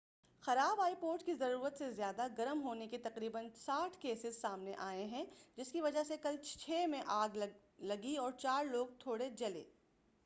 [0.43, 5.23] خراب iPods کے ضرورت سے زیادہ گرم ہونے کے تقریناً 60 کیسز سامنے آئے
[5.57, 7.37] جس کی وجہ سے کل چھ میں آگ
[7.79, 9.63] لگی اور چار لوگ تھوڑے جلے